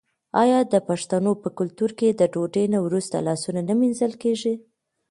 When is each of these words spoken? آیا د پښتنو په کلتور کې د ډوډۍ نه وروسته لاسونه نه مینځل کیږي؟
آیا 0.41 0.59
د 0.73 0.75
پښتنو 0.89 1.31
په 1.43 1.49
کلتور 1.57 1.91
کې 1.99 2.07
د 2.13 2.21
ډوډۍ 2.33 2.65
نه 2.73 2.79
وروسته 2.85 3.15
لاسونه 3.27 3.61
نه 3.67 3.73
مینځل 3.79 4.13
کیږي؟ 4.23 4.53